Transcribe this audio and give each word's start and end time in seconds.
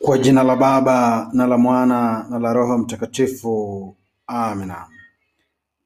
Kwa 0.00 0.18
jina 0.18 0.42
la 0.42 0.56
Baba 0.56 1.30
na 1.32 1.46
la 1.46 1.58
Mwana 1.58 2.26
na 2.30 2.38
la 2.38 2.52
Roho 2.52 2.78
Mtakatifu, 2.78 3.96
amina. 4.26 4.88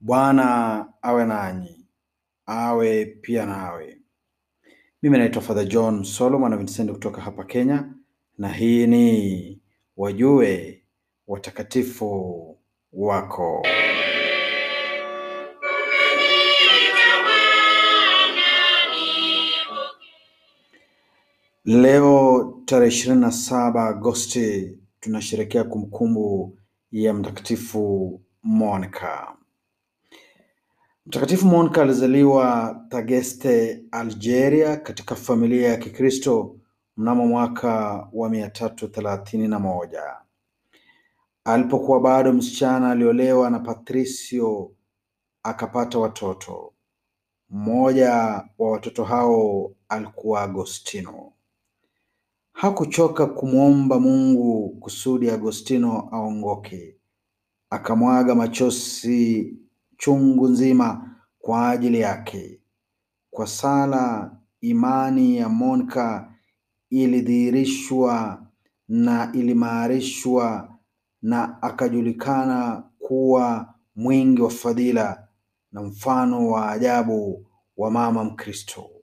Bwana 0.00 0.86
awe 1.02 1.24
nanyi, 1.24 1.86
awe 2.46 3.04
pia 3.06 3.46
nawe. 3.46 3.98
Mimi 5.02 5.18
naitwa 5.18 5.42
Father 5.42 5.66
John 5.68 6.04
Solo 6.04 6.38
mwana 6.38 6.56
Vincent 6.56 6.92
kutoka 6.92 7.20
hapa 7.22 7.44
Kenya, 7.44 7.92
na 8.38 8.48
hii 8.48 8.86
ni 8.86 9.60
Wajue 9.96 10.82
Watakatifu 11.26 12.58
Wako. 12.92 13.62
Leo 21.64 22.55
tarehe 22.66 22.88
ishirini 22.88 23.20
na 23.20 23.32
saba 23.32 23.84
Agosti 23.86 24.78
tunasherekea 25.00 25.64
kumbukumbu 25.64 26.58
ya 26.92 27.14
Mtakatifu 27.14 28.20
Monica. 28.42 29.34
Mtakatifu 31.06 31.46
Monica 31.46 31.78
alizaliwa 31.82 32.76
Tageste, 32.88 33.84
Algeria, 33.90 34.76
katika 34.76 35.14
familia 35.14 35.68
ya 35.68 35.76
Kikristo 35.76 36.56
mnamo 36.96 37.26
mwaka 37.26 38.08
wa 38.12 38.28
mia 38.30 38.50
tatu 38.50 38.88
thelathini 38.88 39.48
na 39.48 39.58
moja. 39.58 40.02
Alipokuwa 41.44 42.00
bado 42.00 42.32
msichana, 42.32 42.90
aliolewa 42.90 43.50
na 43.50 43.58
Patricio 43.58 44.70
akapata 45.42 45.98
watoto. 45.98 46.72
Mmoja 47.50 48.12
wa 48.58 48.70
watoto 48.70 49.04
hao 49.04 49.70
alikuwa 49.88 50.42
Agostino. 50.42 51.32
Hakuchoka 52.56 53.26
kumwomba 53.26 54.00
Mungu 54.00 54.68
kusudi 54.80 55.30
Agostino 55.30 56.08
aongoke. 56.12 56.96
Akamwaga 57.70 58.34
machozi 58.34 59.56
chungu 59.98 60.48
nzima 60.48 61.10
kwa 61.38 61.70
ajili 61.70 62.00
yake. 62.00 62.60
Kwa 63.30 63.46
sala, 63.46 64.30
imani 64.60 65.36
ya 65.36 65.48
Monica 65.48 66.24
ilidhihirishwa 66.90 68.42
na 68.88 69.32
ilimarishwa 69.32 70.76
na 71.22 71.62
akajulikana 71.62 72.84
kuwa 72.98 73.74
mwingi 73.96 74.42
wa 74.42 74.50
fadhila 74.50 75.28
na 75.72 75.82
mfano 75.82 76.48
wa 76.50 76.70
ajabu 76.70 77.46
wa 77.76 77.90
mama 77.90 78.24
Mkristo. 78.24 78.95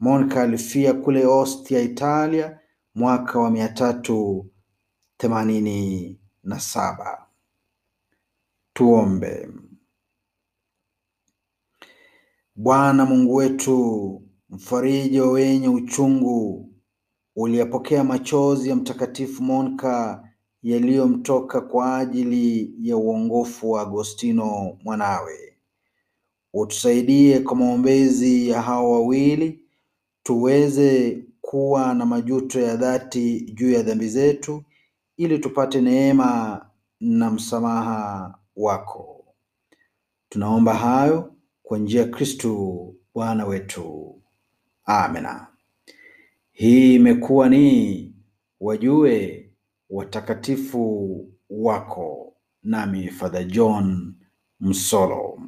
Monica 0.00 0.36
alifia 0.42 0.94
kule 0.94 1.26
Ostia, 1.26 1.80
Italia 1.80 2.60
mwaka 2.94 3.38
wa 3.38 3.50
mia 3.50 3.68
tatu 3.68 4.46
themanini 5.16 6.20
na 6.44 6.60
saba. 6.60 7.26
Tuombe. 8.72 9.48
Bwana 12.54 13.04
Mungu 13.06 13.34
wetu, 13.34 14.22
mfariji 14.50 15.20
wa 15.20 15.30
wenye 15.30 15.68
uchungu, 15.68 16.72
uliyapokea 17.36 18.04
machozi 18.04 18.68
ya 18.68 18.76
Mtakatifu 18.76 19.42
Monica 19.42 20.20
yaliyomtoka 20.62 21.60
kwa 21.60 21.98
ajili 21.98 22.74
ya 22.88 22.96
uongofu 22.96 23.70
wa 23.70 23.82
Agostino 23.82 24.78
mwanawe. 24.84 25.58
Utusaidie 26.54 27.40
kwa 27.40 27.56
maombezi 27.56 28.48
ya 28.48 28.62
hao 28.62 28.90
wawili 28.92 29.67
tuweze 30.28 31.22
kuwa 31.40 31.94
na 31.94 32.06
majuto 32.06 32.60
ya 32.60 32.76
dhati 32.76 33.40
juu 33.40 33.70
ya 33.70 33.82
dhambi 33.82 34.08
zetu 34.08 34.64
ili 35.16 35.38
tupate 35.38 35.80
neema 35.80 36.66
na 37.00 37.30
msamaha 37.30 38.34
wako. 38.56 39.24
Tunaomba 40.28 40.74
hayo 40.74 41.34
kwa 41.62 41.78
njia 41.78 42.02
ya 42.02 42.08
Kristu 42.08 42.94
Bwana 43.14 43.46
wetu. 43.46 44.14
Amina. 44.84 45.46
Hii 46.52 46.94
imekuwa 46.94 47.48
ni 47.48 48.14
Wajue 48.60 49.44
Watakatifu 49.90 51.26
Wako, 51.50 52.32
nami 52.62 53.08
Father 53.08 53.44
John 53.46 54.14
Msolo. 54.60 55.47